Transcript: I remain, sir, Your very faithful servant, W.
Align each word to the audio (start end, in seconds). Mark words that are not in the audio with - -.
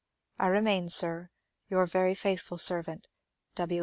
I 0.39 0.47
remain, 0.47 0.89
sir, 0.89 1.29
Your 1.69 1.85
very 1.85 2.15
faithful 2.15 2.57
servant, 2.57 3.07
W. 3.53 3.79